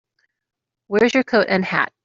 Where's 0.87 1.13
your 1.13 1.23
coat 1.23 1.45
and 1.47 1.63
hat? 1.63 1.93